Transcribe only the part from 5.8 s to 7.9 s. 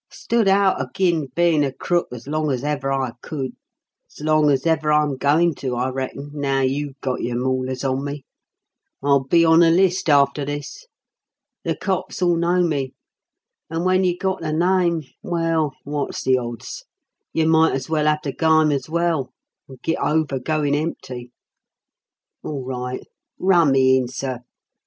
reckon, now you've got your maulers